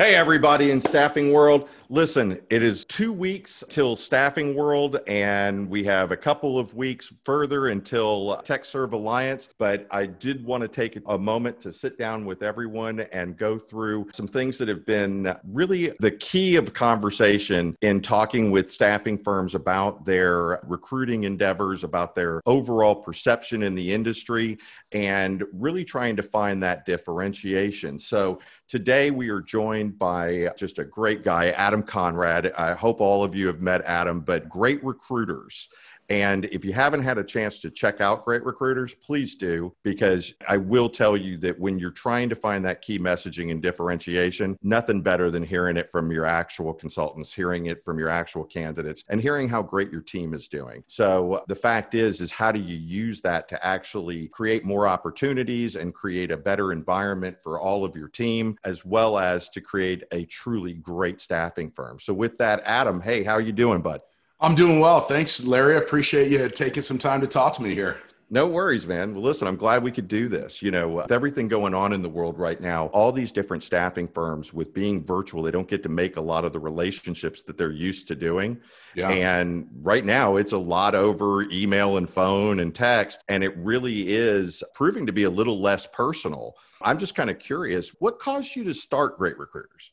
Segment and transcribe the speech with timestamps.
[0.00, 1.68] Hey, everybody in Staffing World.
[1.90, 7.14] Listen, it is two weeks till Staffing World, and we have a couple of weeks
[7.24, 9.48] further until TechServe Alliance.
[9.56, 13.58] But I did want to take a moment to sit down with everyone and go
[13.58, 19.16] through some things that have been really the key of conversation in talking with staffing
[19.16, 24.58] firms about their recruiting endeavors, about their overall perception in the industry,
[24.92, 27.98] and really trying to find that differentiation.
[27.98, 32.52] So today we are joined by just a great guy, Adam Conrad.
[32.56, 35.68] I hope all of you have met Adam, but great recruiters.
[36.08, 40.34] And if you haven't had a chance to check out Great Recruiters, please do, because
[40.48, 44.58] I will tell you that when you're trying to find that key messaging and differentiation,
[44.62, 49.04] nothing better than hearing it from your actual consultants, hearing it from your actual candidates,
[49.08, 50.82] and hearing how great your team is doing.
[50.88, 55.76] So the fact is, is how do you use that to actually create more opportunities
[55.76, 60.04] and create a better environment for all of your team, as well as to create
[60.12, 61.98] a truly great staffing firm.
[61.98, 64.00] So with that, Adam, hey, how are you doing, bud?
[64.40, 65.00] I'm doing well.
[65.00, 65.74] Thanks, Larry.
[65.74, 67.98] I appreciate you taking some time to talk to me here.
[68.30, 69.14] No worries, man.
[69.14, 70.60] Well, listen, I'm glad we could do this.
[70.60, 74.06] You know, with everything going on in the world right now, all these different staffing
[74.06, 77.56] firms with being virtual, they don't get to make a lot of the relationships that
[77.56, 78.60] they're used to doing.
[78.94, 79.08] Yeah.
[79.08, 83.24] And right now, it's a lot over email and phone and text.
[83.28, 86.54] And it really is proving to be a little less personal.
[86.82, 89.90] I'm just kind of curious what caused you to start Great Recruiters?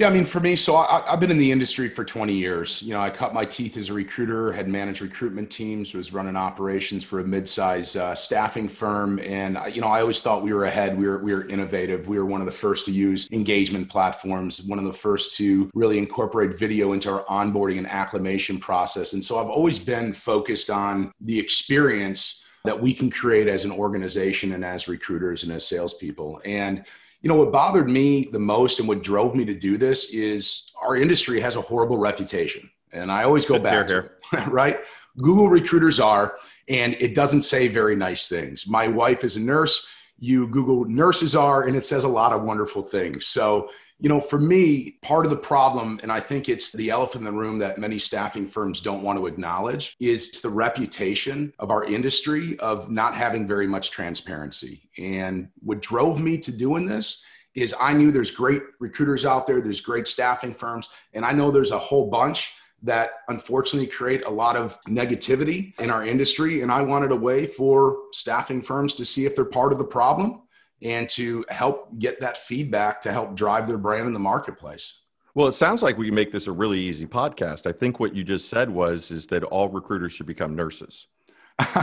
[0.00, 2.82] Yeah, I mean, for me, so I, have been in the industry for 20 years.
[2.82, 6.34] You know, I cut my teeth as a recruiter, had managed recruitment teams, was running
[6.34, 10.64] operations for a mid-size uh, staffing firm, and you know, I always thought we were
[10.64, 10.98] ahead.
[10.98, 12.08] We were we were innovative.
[12.08, 15.70] We were one of the first to use engagement platforms, one of the first to
[15.74, 19.12] really incorporate video into our onboarding and acclimation process.
[19.12, 23.70] And so I've always been focused on the experience that we can create as an
[23.70, 26.40] organization and as recruiters and as salespeople.
[26.44, 26.84] And
[27.24, 30.70] you know what bothered me the most and what drove me to do this is
[30.80, 34.80] our industry has a horrible reputation and i always go back here, to right?
[35.18, 36.36] Google recruiters are
[36.68, 38.66] and it doesn't say very nice things.
[38.66, 39.86] My wife is a nurse.
[40.18, 43.26] You google nurses are and it says a lot of wonderful things.
[43.26, 43.68] So
[44.04, 47.32] you know, for me, part of the problem, and I think it's the elephant in
[47.32, 51.86] the room that many staffing firms don't want to acknowledge, is the reputation of our
[51.86, 54.90] industry of not having very much transparency.
[54.98, 59.62] And what drove me to doing this is I knew there's great recruiters out there,
[59.62, 64.30] there's great staffing firms, and I know there's a whole bunch that unfortunately create a
[64.30, 66.60] lot of negativity in our industry.
[66.60, 69.84] And I wanted a way for staffing firms to see if they're part of the
[69.84, 70.42] problem
[70.84, 75.00] and to help get that feedback to help drive their brand in the marketplace.
[75.34, 77.66] Well, it sounds like we can make this a really easy podcast.
[77.66, 81.08] I think what you just said was is that all recruiters should become nurses.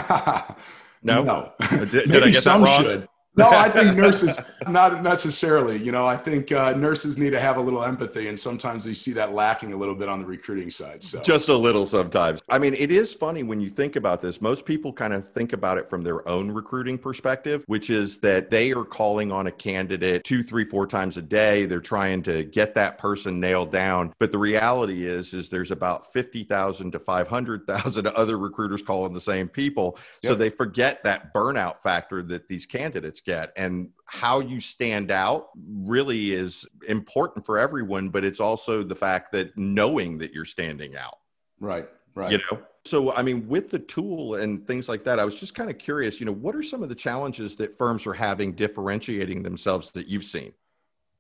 [1.03, 1.51] no, no.
[1.59, 5.81] Uh, did, did I get some should no, I think nurses not necessarily.
[5.81, 8.93] You know, I think uh, nurses need to have a little empathy, and sometimes we
[8.93, 11.01] see that lacking a little bit on the recruiting side.
[11.01, 12.41] So just a little sometimes.
[12.49, 14.41] I mean, it is funny when you think about this.
[14.41, 18.49] Most people kind of think about it from their own recruiting perspective, which is that
[18.49, 21.65] they are calling on a candidate two, three, four times a day.
[21.65, 24.13] They're trying to get that person nailed down.
[24.19, 28.81] But the reality is, is there's about fifty thousand to five hundred thousand other recruiters
[28.81, 29.97] calling the same people.
[30.23, 30.31] Yep.
[30.31, 35.49] So they forget that burnout factor that these candidates get and how you stand out
[35.83, 40.95] really is important for everyone but it's also the fact that knowing that you're standing
[40.95, 41.17] out.
[41.59, 42.31] Right right.
[42.31, 42.59] You know?
[42.85, 45.77] So i mean with the tool and things like that i was just kind of
[45.77, 49.91] curious you know what are some of the challenges that firms are having differentiating themselves
[49.91, 50.51] that you've seen?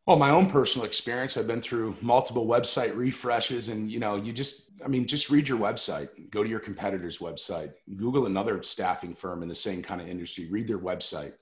[0.07, 4.33] Well my own personal experience i've been through multiple website refreshes and you know you
[4.33, 9.13] just i mean just read your website go to your competitor's website google another staffing
[9.13, 11.33] firm in the same kind of industry read their website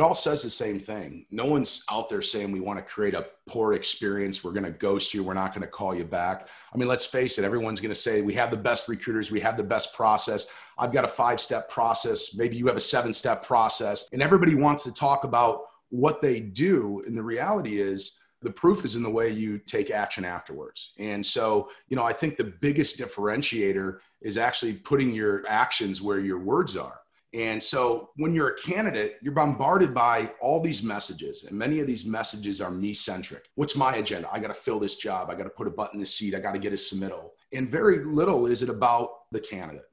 [0.00, 1.26] it all says the same thing.
[1.30, 4.42] No one's out there saying we want to create a poor experience.
[4.42, 5.22] We're going to ghost you.
[5.22, 6.48] We're not going to call you back.
[6.72, 9.40] I mean, let's face it, everyone's going to say we have the best recruiters, we
[9.40, 10.46] have the best process.
[10.78, 12.34] I've got a five step process.
[12.34, 14.08] Maybe you have a seven step process.
[14.14, 17.02] And everybody wants to talk about what they do.
[17.06, 20.92] And the reality is, the proof is in the way you take action afterwards.
[20.98, 26.20] And so, you know, I think the biggest differentiator is actually putting your actions where
[26.20, 27.00] your words are.
[27.32, 31.86] And so when you're a candidate, you're bombarded by all these messages, and many of
[31.86, 33.48] these messages are me centric.
[33.54, 34.28] What's my agenda?
[34.32, 35.30] I got to fill this job.
[35.30, 36.34] I got to put a button in the seat.
[36.34, 37.30] I got to get a submittal.
[37.52, 39.84] And very little is it about the candidate.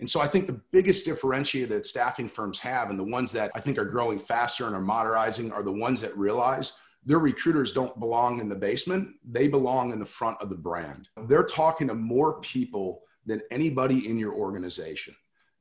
[0.00, 3.52] And so I think the biggest differentiator that staffing firms have, and the ones that
[3.54, 6.72] I think are growing faster and are modernizing, are the ones that realize
[7.04, 11.08] their recruiters don't belong in the basement, they belong in the front of the brand.
[11.28, 15.14] They're talking to more people than anybody in your organization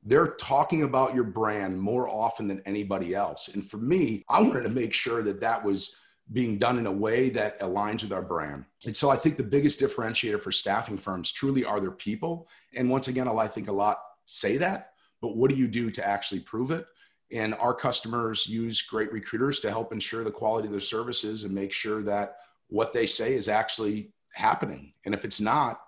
[0.04, 3.50] they're talking about your brand more often than anybody else.
[3.54, 5.96] And for me, I wanted to make sure that that was
[6.32, 8.64] being done in a way that aligns with our brand.
[8.86, 12.48] And so I think the biggest differentiator for staffing firms truly are their people.
[12.76, 14.92] And once again, I think a lot say that,
[15.22, 16.86] but what do you do to actually prove it?
[17.32, 21.54] And our customers use great recruiters to help ensure the quality of their services and
[21.54, 22.38] make sure that
[22.68, 24.94] what they say is actually happening.
[25.06, 25.82] And if it's not,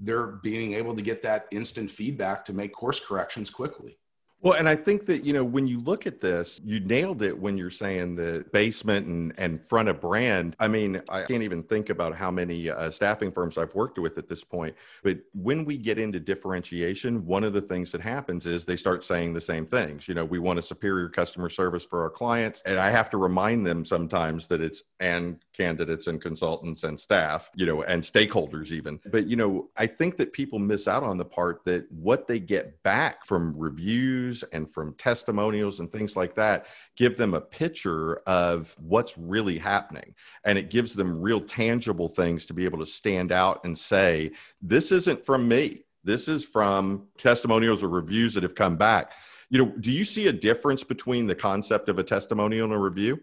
[0.00, 3.98] they're being able to get that instant feedback to make course corrections quickly.
[4.42, 7.36] Well, and I think that, you know, when you look at this, you nailed it
[7.36, 10.54] when you're saying the basement and, and front of brand.
[10.60, 14.18] I mean, I can't even think about how many uh, staffing firms I've worked with
[14.18, 14.76] at this point.
[15.02, 19.04] But when we get into differentiation, one of the things that happens is they start
[19.04, 20.06] saying the same things.
[20.06, 22.62] You know, we want a superior customer service for our clients.
[22.66, 27.50] And I have to remind them sometimes that it's and candidates and consultants and staff,
[27.54, 29.00] you know, and stakeholders even.
[29.06, 32.38] But, you know, I think that people miss out on the part that what they
[32.38, 38.16] get back from reviews and from testimonials and things like that give them a picture
[38.26, 40.14] of what's really happening.
[40.44, 44.32] And it gives them real tangible things to be able to stand out and say,
[44.60, 45.84] this isn't from me.
[46.04, 49.12] This is from testimonials or reviews that have come back.
[49.50, 52.78] You know, do you see a difference between the concept of a testimonial and a
[52.78, 53.20] review?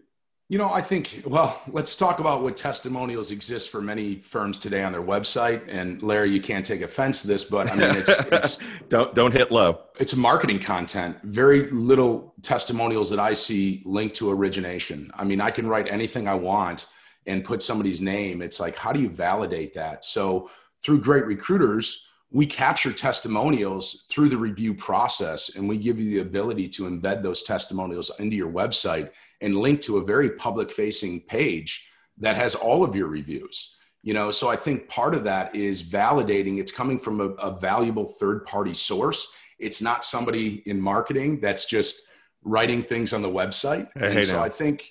[0.50, 4.82] You know, I think, well, let's talk about what testimonials exist for many firms today
[4.82, 5.62] on their website.
[5.68, 8.58] And Larry, you can't take offense to this, but I mean, it's, it's
[8.88, 9.80] don't, don't hit low.
[9.98, 11.16] It's marketing content.
[11.22, 15.10] Very little testimonials that I see linked to origination.
[15.14, 16.88] I mean, I can write anything I want
[17.26, 18.42] and put somebody's name.
[18.42, 20.04] It's like, how do you validate that?
[20.04, 20.50] So
[20.82, 26.18] through great recruiters, we capture testimonials through the review process and we give you the
[26.18, 29.10] ability to embed those testimonials into your website
[29.40, 31.88] and link to a very public facing page
[32.18, 33.76] that has all of your reviews.
[34.02, 36.58] You know so i think part of that is validating.
[36.58, 39.28] It's coming from a, a valuable third party source.
[39.58, 42.02] It's not somebody in marketing that's just
[42.42, 43.88] writing things on the website.
[43.94, 44.90] Hey, and so i think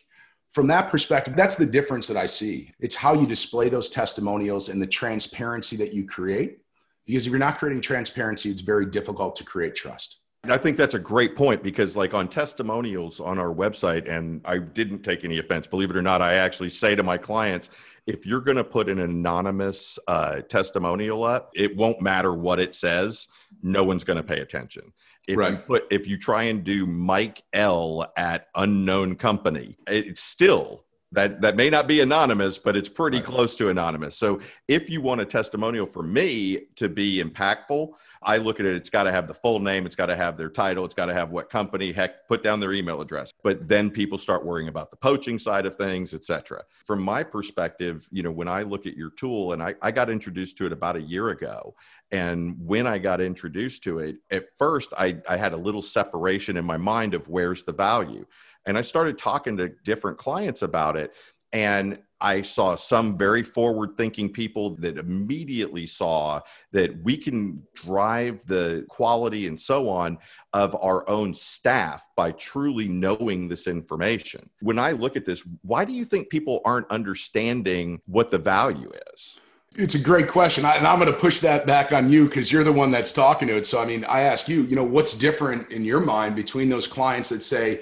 [0.54, 2.72] from that perspective that's the difference that i see.
[2.80, 6.63] It's how you display those testimonials and the transparency that you create
[7.06, 10.94] because if you're not creating transparency it's very difficult to create trust I think that's
[10.94, 15.40] a great point because, like on testimonials on our website, and I didn't take any
[15.40, 17.70] offense, believe it or not, I actually say to my clients,
[18.08, 22.76] if you're going to put an anonymous uh, testimonial up, it won't matter what it
[22.76, 23.30] says.
[23.62, 24.92] No one's going to pay attention.
[25.30, 25.52] If right.
[25.52, 30.84] you put, if you try and do Mike L at unknown company, it's still
[31.14, 33.26] that that may not be anonymous but it's pretty right.
[33.26, 34.18] close to anonymous.
[34.18, 37.94] So if you want a testimonial for me to be impactful
[38.26, 40.38] i look at it it's got to have the full name it's got to have
[40.38, 43.32] their title it's got to have what company heck put down their email address.
[43.44, 48.08] But then people start worrying about the poaching side of things etc from my perspective
[48.12, 50.72] you know when i look at your tool and I, I got introduced to it
[50.72, 51.76] about a year ago
[52.12, 56.58] and when i got introduced to it at first I, I had a little separation
[56.58, 58.26] in my mind of where's the value
[58.66, 61.14] and I started talking to different clients about it.
[61.52, 66.40] And I saw some very forward thinking people that immediately saw
[66.72, 70.18] that we can drive the quality and so on
[70.54, 74.50] of our own staff by truly knowing this information.
[74.62, 78.92] When I look at this, why do you think people aren't understanding what the value
[79.14, 79.40] is?
[79.76, 80.66] It's a great question.
[80.66, 83.12] I, and I'm going to push that back on you because you're the one that's
[83.12, 83.66] talking to it.
[83.66, 86.88] So, I mean, I ask you, you know, what's different in your mind between those
[86.88, 87.82] clients that say,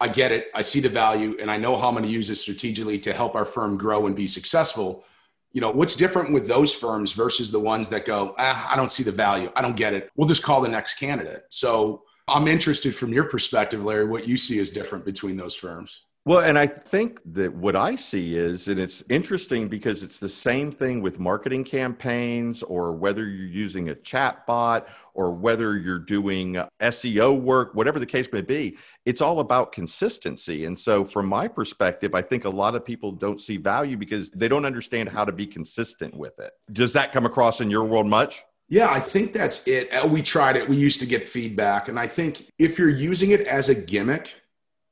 [0.00, 0.50] I get it.
[0.54, 3.12] I see the value and I know how I'm going to use it strategically to
[3.12, 5.04] help our firm grow and be successful.
[5.52, 8.90] You know, what's different with those firms versus the ones that go, ah, I don't
[8.90, 9.52] see the value.
[9.54, 10.10] I don't get it.
[10.16, 11.44] We'll just call the next candidate.
[11.50, 16.02] So I'm interested from your perspective, Larry, what you see is different between those firms.
[16.26, 20.28] Well, and I think that what I see is, and it's interesting because it's the
[20.28, 25.98] same thing with marketing campaigns, or whether you're using a chat bot, or whether you're
[25.98, 30.66] doing SEO work, whatever the case may be, it's all about consistency.
[30.66, 34.28] And so, from my perspective, I think a lot of people don't see value because
[34.30, 36.52] they don't understand how to be consistent with it.
[36.70, 38.44] Does that come across in your world much?
[38.68, 39.90] Yeah, I think that's it.
[39.90, 40.68] Uh, we tried it.
[40.68, 41.88] We used to get feedback.
[41.88, 44.34] And I think if you're using it as a gimmick,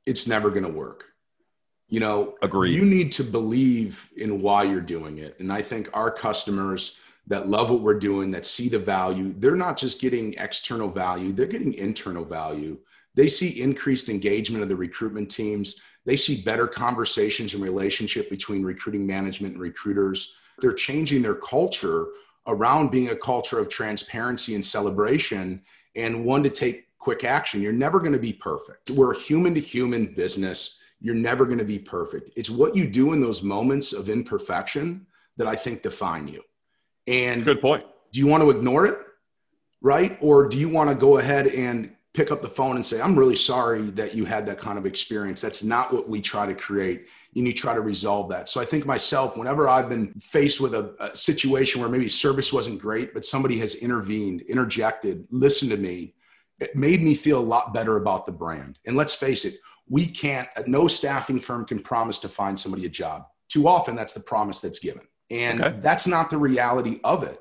[0.07, 1.05] it's never going to work
[1.89, 5.39] you know agree you need to believe in why you're doing it.
[5.39, 9.55] And i think our customers that love what we're doing that see the value they're
[9.55, 12.77] not just getting external value they're getting internal value.
[13.15, 15.81] They see increased engagement of the recruitment teams.
[16.05, 20.35] They see better conversations and relationship between recruiting management and recruiters.
[20.59, 22.07] They're changing their culture
[22.47, 25.61] around being a culture of transparency and celebration
[25.95, 27.61] and one to take quick action.
[27.61, 28.89] You're never going to be perfect.
[28.91, 32.31] We're a human to human business you're never going to be perfect.
[32.35, 36.43] It's what you do in those moments of imperfection that I think define you.
[37.07, 37.85] And good point.
[38.11, 38.99] Do you want to ignore it?
[39.81, 40.17] Right?
[40.21, 43.17] Or do you want to go ahead and pick up the phone and say, I'm
[43.17, 45.41] really sorry that you had that kind of experience.
[45.41, 47.05] That's not what we try to create.
[47.35, 48.49] and you try to resolve that.
[48.49, 52.51] So I think myself, whenever I've been faced with a, a situation where maybe service
[52.51, 56.15] wasn't great, but somebody has intervened, interjected, listened to me,
[56.59, 58.79] it made me feel a lot better about the brand.
[58.85, 59.55] And let's face it,
[59.89, 63.25] we can't, no staffing firm can promise to find somebody a job.
[63.49, 65.01] Too often, that's the promise that's given.
[65.31, 65.77] And okay.
[65.81, 67.39] that's not the reality of it.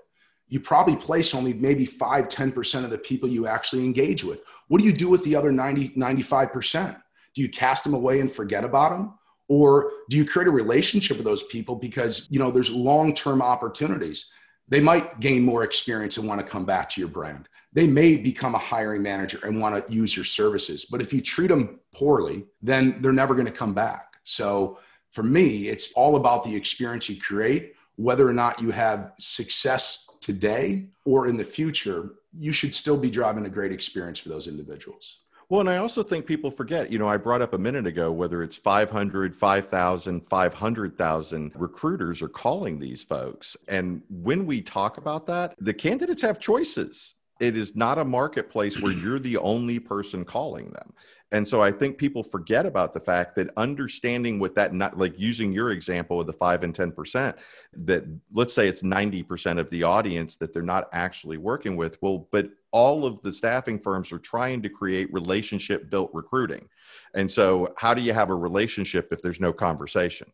[0.49, 4.43] You probably place only maybe 5, 10% of the people you actually engage with.
[4.69, 6.97] What do you do with the other 90, 95%?
[7.35, 9.15] Do you cast them away and forget about them?
[9.49, 14.31] Or do you create a relationship with those people because, you know, there's long-term opportunities.
[14.69, 18.17] They might gain more experience and want to come back to your brand they may
[18.17, 20.87] become a hiring manager and want to use your services.
[20.87, 24.15] But if you treat them poorly, then they're never going to come back.
[24.23, 24.79] So
[25.13, 30.09] for me, it's all about the experience you create, whether or not you have success
[30.21, 34.47] today or in the future, you should still be driving a great experience for those
[34.47, 35.23] individuals.
[35.49, 38.13] Well, and I also think people forget, you know, I brought up a minute ago
[38.13, 43.57] whether it's 500, 5,000, 500,000 recruiters are calling these folks.
[43.67, 48.81] And when we talk about that, the candidates have choices it is not a marketplace
[48.81, 50.93] where you're the only person calling them.
[51.31, 55.19] And so i think people forget about the fact that understanding what that not like
[55.19, 57.35] using your example of the 5 and 10%
[57.73, 62.29] that let's say it's 90% of the audience that they're not actually working with well
[62.33, 66.69] but all of the staffing firms are trying to create relationship built recruiting.
[67.15, 70.33] And so how do you have a relationship if there's no conversation?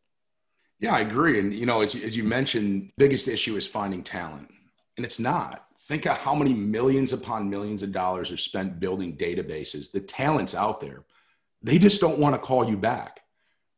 [0.78, 1.40] Yeah i agree.
[1.40, 4.48] And you know as, as you mentioned biggest issue is finding talent.
[4.96, 9.16] And it's not think of how many millions upon millions of dollars are spent building
[9.16, 9.92] databases.
[9.92, 11.04] The talent's out there.
[11.62, 13.20] They just don't want to call you back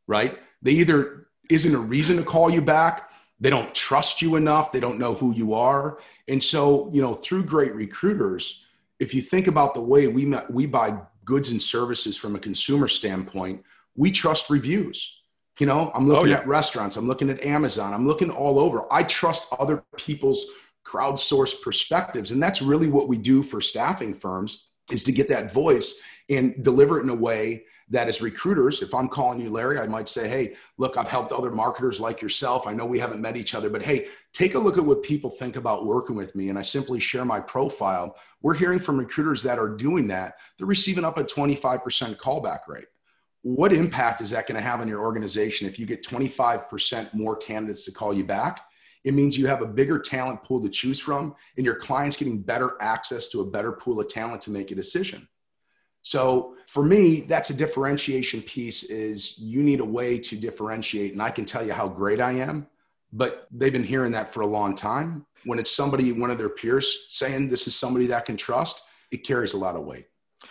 [0.07, 0.39] right?
[0.61, 4.79] They either isn't a reason to call you back they don't trust you enough they
[4.79, 5.99] don't know who you are.
[6.27, 8.65] And so you know through great recruiters
[8.99, 12.87] if you think about the way we we buy goods and services from a consumer
[12.87, 13.63] standpoint
[13.95, 15.21] we trust reviews.
[15.59, 16.39] You know i'm oh, looking oh, yeah.
[16.39, 18.91] at restaurants i'm looking at amazon i'm looking all over.
[18.91, 20.47] I trust other people's
[20.87, 22.31] crowdsource perspectives.
[22.31, 26.63] And that's really what we do for staffing firms is to get that voice and
[26.63, 30.09] deliver it in a way that as recruiters if i'm calling you larry i might
[30.09, 32.67] say hey look i've helped other marketers like yourself.
[32.67, 35.29] I know we haven't met each other but hey take a look at what people
[35.29, 36.49] think about working with me.
[36.49, 38.17] And i simply share my profile.
[38.41, 40.35] We're hearing from recruiters that are doing that.
[40.57, 42.87] They're receiving up a 25% callback rate.
[43.41, 47.37] What impact is that going to have on your organization if you get 25% more
[47.37, 48.61] candidates to call you back
[49.07, 52.41] it means you have a bigger talent pool to choose from, and your clients getting
[52.41, 55.25] better access to a better pool of talent to make a decision.
[56.01, 61.13] So for me, that's a differentiation piece is you need a way to differentiate.
[61.13, 62.67] And I can tell you how great I am,
[63.13, 65.25] but they've been hearing that for a long time.
[65.45, 69.25] When it's somebody, one of their peers saying this is somebody that can trust, it
[69.25, 70.07] carries a lot of weight.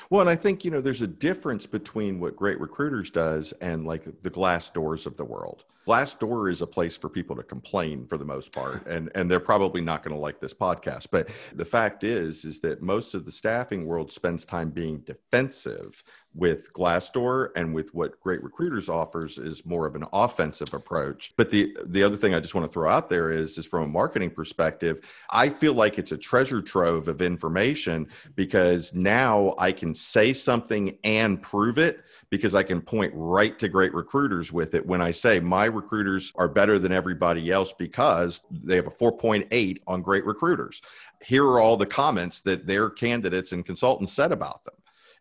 [0.09, 3.87] Well, and I think, you know, there's a difference between what Great Recruiters does and
[3.87, 5.65] like the glass doors of the world.
[5.87, 9.41] Glassdoor is a place for people to complain for the most part, and and they're
[9.41, 11.09] probably not going to like this podcast.
[11.11, 16.03] But the fact is, is that most of the staffing world spends time being defensive
[16.37, 21.33] with Glassdoor, and with what Great Recruiters offers is more of an offensive approach.
[21.37, 23.85] But the the other thing I just want to throw out there is, is from
[23.85, 25.01] a marketing perspective,
[25.31, 30.99] I feel like it's a treasure trove of information because now I can say something
[31.05, 32.01] and prove it
[32.31, 36.33] because I can point right to great recruiters with it when I say my recruiters
[36.37, 40.83] are better than everybody else because they have a 4.8 on great recruiters.
[41.23, 44.75] Here are all the comments that their candidates and consultants said about them.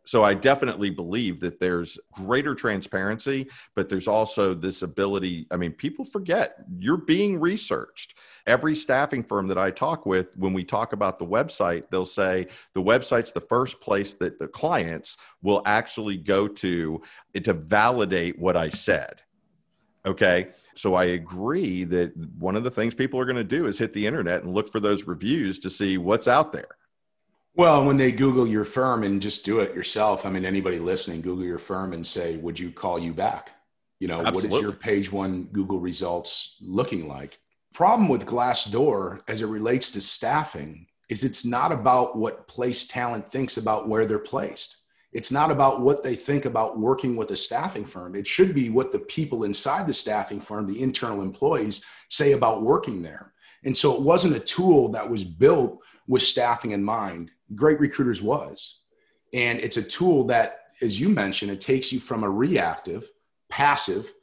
[0.06, 5.48] So I definitely believe that there's greater transparency, but there's also this ability.
[5.52, 8.18] I mean, people forget you're being researched.
[8.46, 12.48] Every staffing firm that I talk with, when we talk about the website, they'll say
[12.74, 17.02] the website's the first place that the clients will actually go to
[17.34, 19.22] eh, to validate what I said.
[20.06, 20.50] Okay.
[20.76, 23.92] So I agree that one of the things people are going to do is hit
[23.94, 26.78] the internet and look for those reviews to see what's out there.
[27.58, 31.22] Well, when they Google your firm and just do it yourself, I mean, anybody listening,
[31.22, 33.52] Google your firm and say, would you call you back?
[34.00, 34.50] You know, Absolutely.
[34.50, 37.40] what is your page one Google results looking like?
[37.74, 43.32] Problem with Glassdoor as it relates to staffing is it's not about what place talent
[43.32, 44.78] thinks about where they're placed.
[45.14, 48.16] It's not about what they think about working with a staffing firm.
[48.16, 52.64] It should be what the people inside the staffing firm, the internal employees, say about
[52.64, 53.32] working there.
[53.64, 58.22] And so it wasn't a tool that was built with staffing in mind Great Recruiters
[58.22, 58.80] was.
[59.34, 63.12] And it's a tool that, as you mentioned, it takes you from a reactive,
[63.50, 64.14] passive,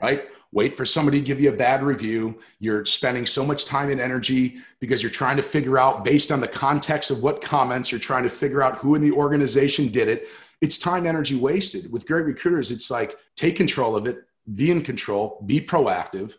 [0.00, 0.24] right?
[0.52, 2.38] Wait for somebody to give you a bad review.
[2.58, 6.40] You're spending so much time and energy because you're trying to figure out, based on
[6.40, 10.08] the context of what comments, you're trying to figure out who in the organization did
[10.08, 10.28] it.
[10.60, 11.92] It's time, energy wasted.
[11.92, 16.34] With great recruiters, it's like take control of it, be in control, be proactive.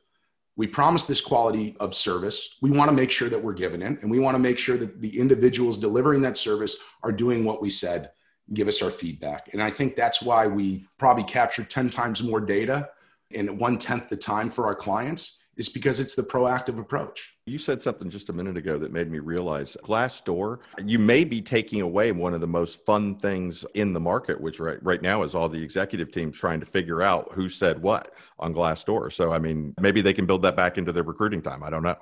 [0.60, 2.58] We promise this quality of service.
[2.62, 4.76] We want to make sure that we're giving it, and we want to make sure
[4.76, 8.12] that the individuals delivering that service are doing what we said,
[8.54, 9.52] give us our feedback.
[9.54, 12.90] And I think that's why we probably capture 10 times more data
[13.32, 17.36] in one tenth the time for our clients is because it's the proactive approach.
[17.46, 21.42] You said something just a minute ago that made me realize Glassdoor, you may be
[21.42, 25.24] taking away one of the most fun things in the market, which right, right now
[25.24, 29.12] is all the executive teams trying to figure out who said what on Glassdoor.
[29.12, 31.62] So, I mean, maybe they can build that back into their recruiting time.
[31.62, 31.98] I don't know.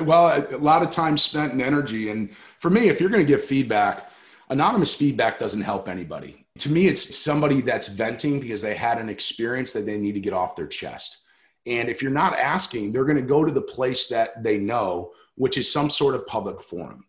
[0.02, 2.10] well, a lot of time spent in energy.
[2.10, 4.10] And for me, if you're going to give feedback,
[4.50, 6.44] anonymous feedback doesn't help anybody.
[6.58, 10.20] To me, it's somebody that's venting because they had an experience that they need to
[10.20, 11.18] get off their chest
[11.68, 15.12] and if you're not asking, they're going to go to the place that they know,
[15.34, 17.04] which is some sort of public forum.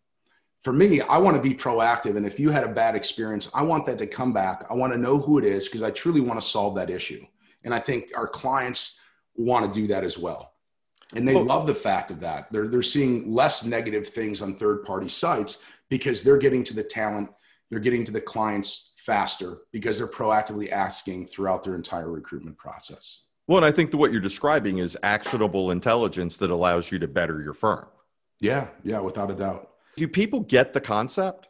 [0.63, 2.17] For me, I want to be proactive.
[2.17, 4.65] And if you had a bad experience, I want that to come back.
[4.69, 7.25] I want to know who it is because I truly want to solve that issue.
[7.63, 8.99] And I think our clients
[9.35, 10.53] want to do that as well.
[11.15, 12.51] And they love the fact of that.
[12.51, 16.83] They're, they're seeing less negative things on third party sites because they're getting to the
[16.83, 17.29] talent,
[17.69, 23.21] they're getting to the clients faster because they're proactively asking throughout their entire recruitment process.
[23.49, 27.07] Well, and I think that what you're describing is actionable intelligence that allows you to
[27.07, 27.87] better your firm.
[28.39, 29.71] Yeah, yeah, without a doubt.
[29.97, 31.47] Do people get the concept?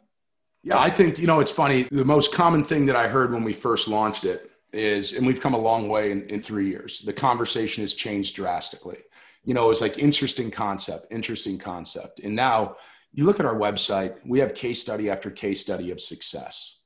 [0.62, 1.82] Yeah, I think, you know, it's funny.
[1.82, 5.42] The most common thing that I heard when we first launched it is, and we've
[5.42, 9.00] come a long way in, in three years, the conversation has changed drastically.
[9.44, 12.20] You know, it's like interesting concept, interesting concept.
[12.20, 12.76] And now
[13.12, 16.78] you look at our website, we have case study after case study of success.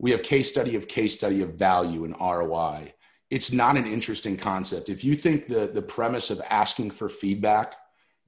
[0.00, 2.94] We have case study of case study of value and ROI
[3.30, 4.88] it's not an interesting concept.
[4.88, 7.74] If you think the, the premise of asking for feedback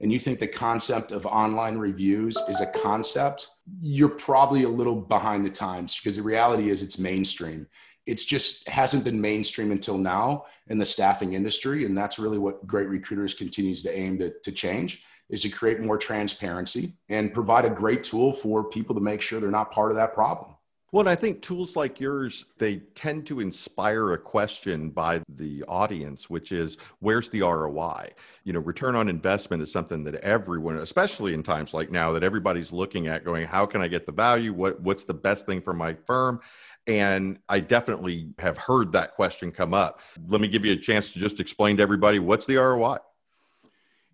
[0.01, 3.49] and you think the concept of online reviews is a concept,
[3.81, 7.67] you're probably a little behind the times because the reality is it's mainstream.
[8.07, 11.85] It's just hasn't been mainstream until now in the staffing industry.
[11.85, 15.81] And that's really what Great Recruiters continues to aim to, to change is to create
[15.81, 19.91] more transparency and provide a great tool for people to make sure they're not part
[19.91, 20.55] of that problem.
[20.91, 26.31] Well, I think tools like yours, they tend to inspire a question by the audience,
[26.31, 28.09] which is where's the ROI?
[28.45, 32.23] You know, return on investment is something that everyone, especially in times like now, that
[32.23, 34.55] everybody's looking at going, how can I get the value?
[34.55, 36.41] What what's the best thing for my firm?
[36.87, 40.01] And I definitely have heard that question come up.
[40.27, 42.97] Let me give you a chance to just explain to everybody what's the ROI?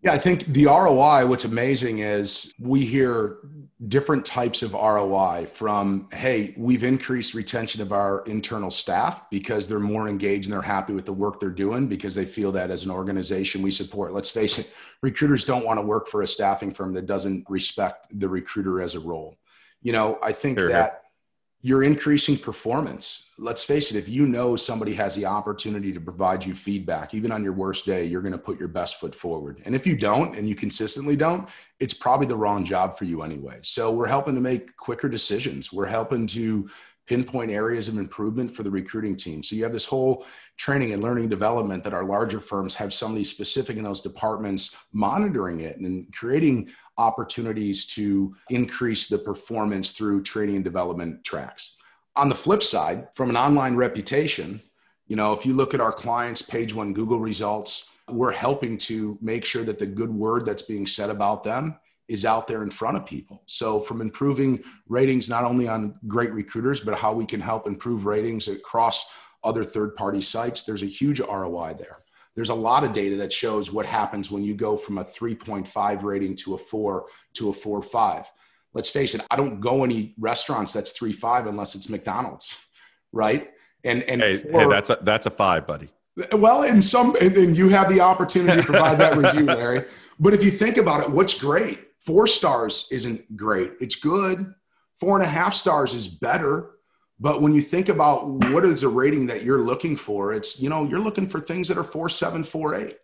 [0.05, 3.39] Yeah, I think the ROI, what's amazing is we hear
[3.89, 9.81] different types of ROI from, hey, we've increased retention of our internal staff because they're
[9.81, 12.85] more engaged and they're happy with the work they're doing because they feel that as
[12.85, 14.13] an organization we support.
[14.13, 18.09] Let's face it, recruiters don't want to work for a staffing firm that doesn't respect
[18.13, 19.39] the recruiter as a role.
[19.81, 20.69] You know, I think sure.
[20.69, 21.04] that
[21.65, 23.31] you're increasing performance.
[23.39, 27.33] Let's face it, if you know somebody has the opportunity to provide you feedback, even
[27.33, 29.63] on your worst day, you're going to put your best foot forward.
[29.65, 31.49] And if you don't, and you consistently don't,
[31.81, 33.61] it's probably the wrong job for you anyway.
[33.63, 35.73] So we're helping to make quicker decisions.
[35.73, 36.69] We're helping to
[37.07, 39.43] pinpoint areas of improvement for the recruiting team.
[39.43, 40.25] So you have this whole
[40.57, 45.61] training and learning development that our larger firms have somebody specific in those departments monitoring
[45.61, 51.77] it and creating opportunities to increase the performance through training and development tracks.
[52.17, 54.61] On the flip side, from an online reputation,
[55.07, 59.19] you know, if you look at our clients' page one Google results, we're helping to
[59.21, 61.77] make sure that the good word that's being said about them
[62.09, 63.43] is out there in front of people.
[63.47, 68.07] So, from improving ratings not only on great recruiters, but how we can help improve
[68.07, 69.07] ratings across
[69.43, 71.99] other third party sites, there's a huge ROI there.
[72.35, 76.03] There's a lot of data that shows what happens when you go from a 3.5
[76.03, 78.31] rating to a four to a four five.
[78.73, 82.59] Let's face it, I don't go any restaurants that's three five unless it's McDonald's,
[83.13, 83.51] right?
[83.85, 85.91] And and hey, four, hey that's a that's a five, buddy.
[86.33, 89.85] Well, in some, and you have the opportunity to provide that review, Larry.
[90.21, 91.81] But if you think about it, what's great?
[92.05, 93.73] Four stars isn't great.
[93.81, 94.55] It's good.
[95.01, 96.71] Four and a half stars is better.
[97.21, 100.69] But when you think about what is a rating that you're looking for, it's, you
[100.69, 102.97] know, you're looking for things that are four, seven, four, eight,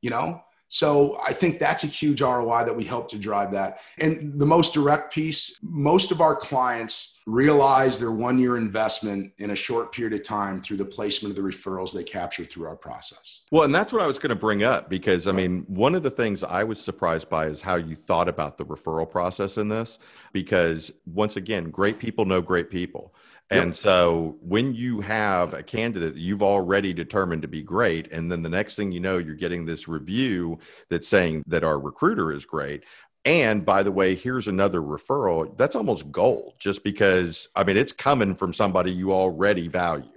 [0.00, 0.40] you know?
[0.72, 3.80] So I think that's a huge ROI that we help to drive that.
[3.98, 9.50] And the most direct piece, most of our clients realize their one year investment in
[9.50, 12.74] a short period of time through the placement of the referrals they capture through our
[12.74, 13.42] process.
[13.52, 16.02] Well, and that's what I was going to bring up because I mean, one of
[16.02, 19.68] the things I was surprised by is how you thought about the referral process in
[19.68, 19.98] this
[20.32, 23.14] because once again, great people know great people.
[23.50, 23.76] And yep.
[23.76, 28.42] so when you have a candidate that you've already determined to be great, and then
[28.42, 32.46] the next thing you know, you're getting this review that's saying that our recruiter is
[32.46, 32.84] great.
[33.24, 35.56] And by the way, here's another referral.
[35.56, 40.08] That's almost gold just because, I mean, it's coming from somebody you already value.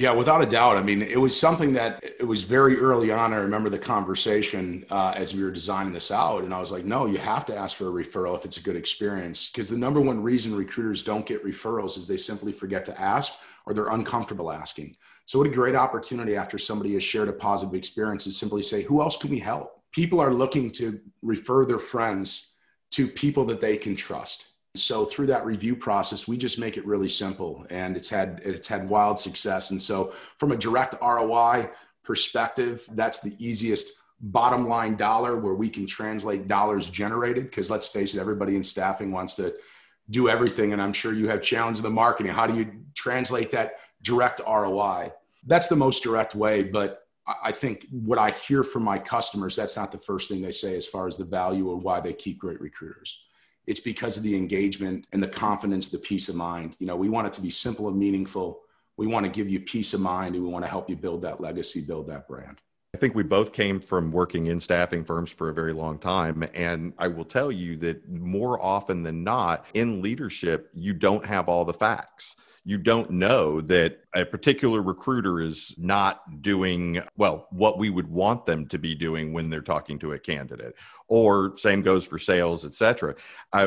[0.00, 0.78] Yeah, without a doubt.
[0.78, 3.34] I mean, it was something that it was very early on.
[3.34, 6.86] I remember the conversation uh, as we were designing this out, and I was like,
[6.86, 9.76] "No, you have to ask for a referral if it's a good experience." Because the
[9.76, 13.34] number one reason recruiters don't get referrals is they simply forget to ask
[13.66, 14.96] or they're uncomfortable asking.
[15.26, 18.80] So, what a great opportunity after somebody has shared a positive experience is simply say,
[18.84, 22.52] "Who else can we help?" People are looking to refer their friends
[22.92, 26.86] to people that they can trust so through that review process we just make it
[26.86, 29.70] really simple and it's had it's had wild success.
[29.70, 31.68] And so from a direct roi
[32.04, 37.86] perspective that's the easiest bottom line dollar where we can translate dollars generated because let's
[37.86, 39.54] face it everybody in staffing wants to
[40.10, 42.32] do everything and i'm sure you have challenge in the marketing.
[42.32, 45.10] How do you translate that direct roi
[45.46, 47.04] that's the most direct way but
[47.42, 50.76] i think what i hear from my customers that's not the first thing they say
[50.76, 53.20] as far as the value or why they keep great recruiters
[53.70, 56.76] it's because of the engagement and the confidence, the peace of mind.
[56.80, 58.62] You know, we want it to be simple and meaningful.
[58.96, 61.22] We want to give you peace of mind and we want to help you build
[61.22, 62.58] that legacy, build that brand.
[62.96, 66.44] I think we both came from working in staffing firms for a very long time.
[66.52, 71.48] And I will tell you that more often than not, in leadership, you don't have
[71.48, 77.78] all the facts you don't know that a particular recruiter is not doing well what
[77.78, 80.74] we would want them to be doing when they're talking to a candidate
[81.08, 83.14] or same goes for sales etc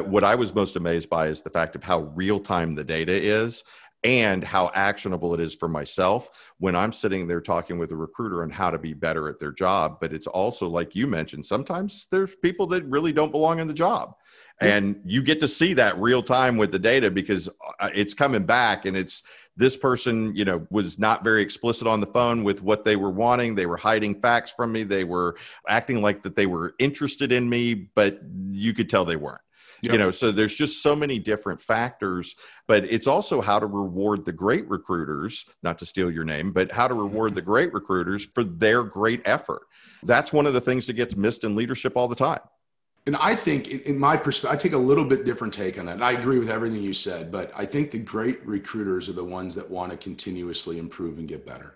[0.05, 3.13] what i was most amazed by is the fact of how real time the data
[3.13, 3.63] is
[4.03, 8.43] and how actionable it is for myself when I'm sitting there talking with a recruiter
[8.43, 9.97] on how to be better at their job.
[10.01, 13.73] But it's also, like you mentioned, sometimes there's people that really don't belong in the
[13.73, 14.15] job.
[14.61, 18.45] And you get to see that real time with the data because uh, it's coming
[18.45, 19.23] back and it's
[19.57, 23.09] this person you know was not very explicit on the phone with what they were
[23.09, 23.55] wanting.
[23.55, 24.83] They were hiding facts from me.
[24.83, 25.35] They were
[25.67, 29.41] acting like that they were interested in me but you could tell they weren't
[29.83, 29.91] Yep.
[29.91, 32.35] you know so there's just so many different factors
[32.67, 36.71] but it's also how to reward the great recruiters not to steal your name but
[36.71, 37.03] how to mm-hmm.
[37.03, 39.63] reward the great recruiters for their great effort
[40.03, 42.39] that's one of the things that gets missed in leadership all the time
[43.05, 45.95] and I think, in my perspective, I take a little bit different take on that.
[45.95, 49.25] And I agree with everything you said, but I think the great recruiters are the
[49.25, 51.75] ones that want to continuously improve and get better.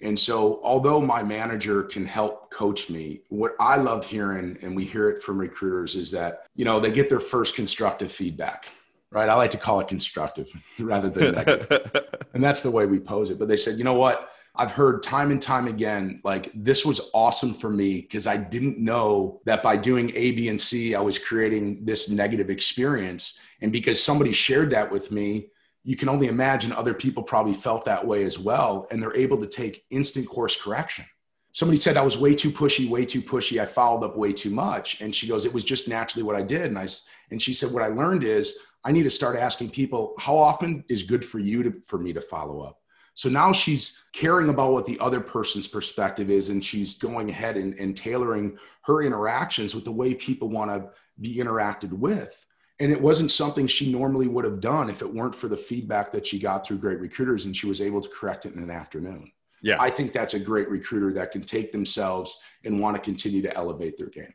[0.00, 4.84] And so, although my manager can help coach me, what I love hearing, and we
[4.84, 8.68] hear it from recruiters, is that, you know, they get their first constructive feedback,
[9.10, 9.28] right?
[9.28, 12.04] I like to call it constructive rather than negative.
[12.34, 13.38] and that's the way we pose it.
[13.38, 14.32] But they said, you know what?
[14.56, 18.78] I've heard time and time again, like this was awesome for me because I didn't
[18.78, 23.38] know that by doing A, B, and C, I was creating this negative experience.
[23.62, 25.48] And because somebody shared that with me,
[25.84, 28.86] you can only imagine other people probably felt that way as well.
[28.90, 31.04] And they're able to take instant course correction.
[31.52, 33.60] Somebody said I was way too pushy, way too pushy.
[33.60, 35.00] I followed up way too much.
[35.00, 36.66] And she goes, it was just naturally what I did.
[36.66, 36.88] And I,
[37.30, 40.84] and she said, what I learned is I need to start asking people, how often
[40.88, 42.80] is good for you to, for me to follow up?
[43.14, 47.56] So now she's caring about what the other person's perspective is, and she's going ahead
[47.56, 52.44] and, and tailoring her interactions with the way people want to be interacted with.
[52.80, 56.10] And it wasn't something she normally would have done if it weren't for the feedback
[56.12, 58.70] that she got through great recruiters, and she was able to correct it in an
[58.70, 59.30] afternoon.
[59.62, 59.76] Yeah.
[59.80, 63.56] I think that's a great recruiter that can take themselves and want to continue to
[63.56, 64.34] elevate their game.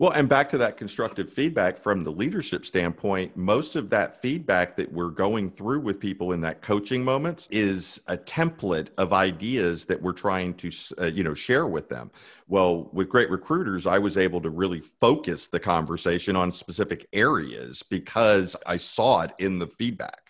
[0.00, 4.76] Well, and back to that constructive feedback from the leadership standpoint, most of that feedback
[4.76, 9.86] that we're going through with people in that coaching moments is a template of ideas
[9.86, 12.12] that we're trying to, uh, you know, share with them.
[12.46, 17.82] Well, with great recruiters, I was able to really focus the conversation on specific areas
[17.82, 20.27] because I saw it in the feedback.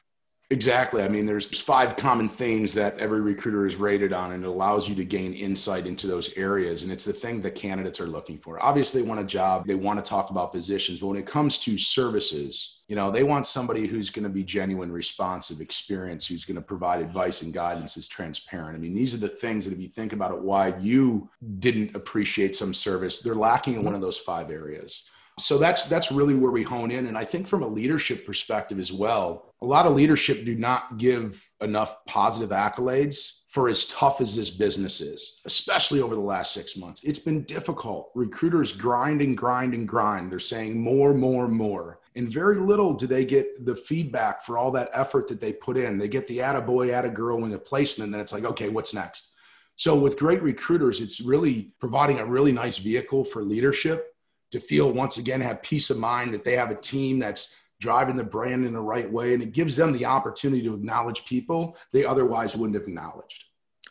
[0.51, 1.03] Exactly.
[1.03, 4.89] I mean, there's five common things that every recruiter is rated on, and it allows
[4.89, 6.83] you to gain insight into those areas.
[6.83, 8.63] And it's the thing that candidates are looking for.
[8.65, 11.59] Obviously, they want a job, they want to talk about positions, but when it comes
[11.61, 16.47] to services, you know, they want somebody who's going to be genuine, responsive, experience, who's
[16.47, 18.75] going to provide advice and guidance, is transparent.
[18.75, 21.95] I mean, these are the things that if you think about it, why you didn't
[21.95, 25.03] appreciate some service, they're lacking in one of those five areas
[25.39, 27.07] so that's that's really where we hone in.
[27.07, 30.99] And i think from a leadership perspective as well a lot of leadership do not
[30.99, 36.53] give enough positive accolades for as tough as this business is especially over the last
[36.53, 37.03] six months.
[37.03, 38.11] It's been difficult.
[38.15, 40.31] Recruiters grind and grind and grind.
[40.31, 42.01] They're saying more more more.
[42.15, 45.77] And very little do they get the feedback for all that effort that they put
[45.77, 45.99] in.
[45.99, 49.33] They get the attaboy attagirl in the placement then it's like okay what's next?
[49.77, 54.15] So with great recruiters it's really providing a really nice vehicle for leadership
[54.51, 58.17] to feel once again have peace of mind that they have a team that's driving
[58.17, 61.77] the brand in the right way and it gives them the opportunity to acknowledge people
[61.93, 63.45] they otherwise wouldn't have acknowledged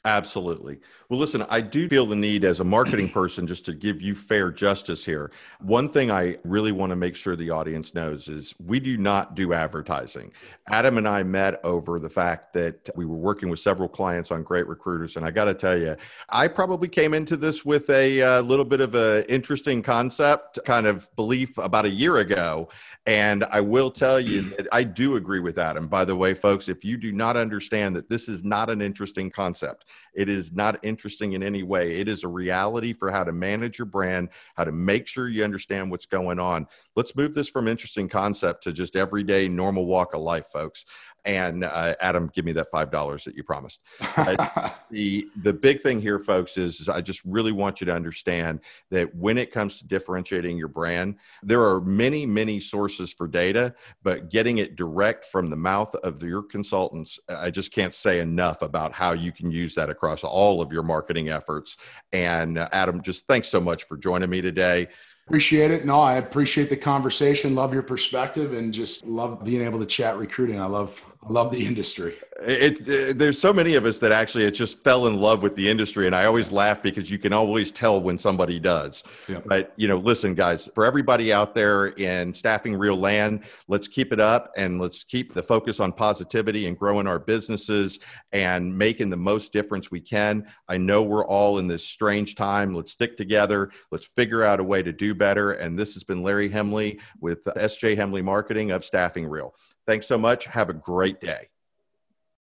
[0.07, 0.79] Absolutely.
[1.09, 4.13] Well, listen, I do feel the need as a marketing person just to give you
[4.13, 5.31] fair justice here.
[5.61, 9.33] One thing I really want to make sure the audience knows is we do not
[9.33, 10.33] do advertising.
[10.69, 14.43] Adam and I met over the fact that we were working with several clients on
[14.43, 15.15] Great Recruiters.
[15.15, 15.95] And I got to tell you,
[16.27, 20.59] I probably came into this with a, a uh, little bit of an interesting concept,
[20.65, 22.67] kind of belief about a year ago.
[23.05, 25.87] And I will tell you that I do agree with Adam.
[25.87, 29.29] By the way, folks, if you do not understand that this is not an interesting
[29.29, 31.99] concept, it is not interesting in any way.
[31.99, 35.43] It is a reality for how to manage your brand, how to make sure you
[35.43, 36.65] understand what's going on.
[36.95, 40.85] Let's move this from interesting concept to just everyday normal walk of life, folks
[41.27, 43.81] and uh, Adam, give me that five dollars that you promised.
[44.15, 47.93] Uh, the the big thing here, folks, is, is I just really want you to
[47.93, 48.61] understand
[48.91, 53.75] that when it comes to differentiating your brand, there are many many sources for data,
[54.01, 58.61] but getting it direct from the mouth of your consultants, I just can't say enough
[58.61, 61.75] about how you can use that across all of your marketing efforts.
[62.13, 64.87] And uh, Adam, just thanks so much for joining me today.
[65.27, 65.85] Appreciate it.
[65.85, 67.53] No, I appreciate the conversation.
[67.53, 70.57] Love your perspective and just love being able to chat recruiting.
[70.57, 72.15] I love I love the industry.
[72.41, 75.55] It, it, there's so many of us that actually it just fell in love with
[75.55, 79.03] the industry, and I always laugh because you can always tell when somebody does.
[79.27, 79.41] Yeah.
[79.45, 84.13] But you know, listen, guys, for everybody out there in staffing real land, let's keep
[84.13, 87.99] it up and let's keep the focus on positivity and growing our businesses
[88.31, 90.45] and making the most difference we can.
[90.67, 92.73] I know we're all in this strange time.
[92.73, 93.71] Let's stick together.
[93.91, 95.53] Let's figure out a way to do better.
[95.53, 99.55] And this has been Larry Hemley with SJ Hemley Marketing of Staffing Real.
[99.87, 100.45] Thanks so much.
[100.45, 101.49] Have a great day.